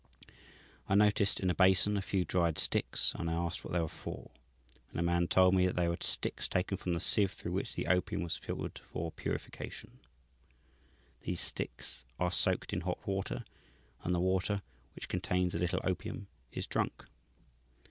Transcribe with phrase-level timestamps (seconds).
[0.89, 3.87] I noticed in a basin a few dried sticks, and I asked what they were
[3.87, 4.31] for,
[4.89, 7.75] and the man told me they were the sticks taken from the sieve through which
[7.75, 9.99] the opium was filtered for purification.
[11.21, 13.45] These sticks are soaked in hot water,
[14.03, 14.63] and the water,
[14.95, 17.05] which contains a little opium, is drunk.